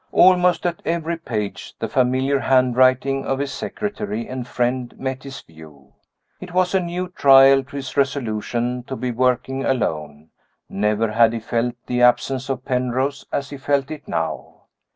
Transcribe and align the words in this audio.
Almost 0.11 0.65
at 0.65 0.81
every 0.83 1.15
page 1.15 1.75
the 1.77 1.87
familiar 1.87 2.39
handwriting 2.39 3.23
of 3.23 3.37
his 3.37 3.51
secretary 3.51 4.27
and 4.27 4.47
friend 4.47 4.95
met 4.97 5.21
his 5.21 5.41
view. 5.41 5.93
It 6.39 6.55
was 6.55 6.73
a 6.73 6.79
new 6.79 7.09
trial 7.09 7.63
to 7.65 7.75
his 7.75 7.95
resolution 7.95 8.81
to 8.87 8.95
be 8.95 9.11
working 9.11 9.63
alone; 9.63 10.29
never 10.67 11.11
had 11.11 11.33
he 11.33 11.39
felt 11.39 11.75
the 11.85 12.01
absence 12.01 12.49
of 12.49 12.65
Penrose 12.65 13.27
as 13.31 13.51
he 13.51 13.57
felt 13.57 13.91
it 13.91 14.07
now. 14.07 14.63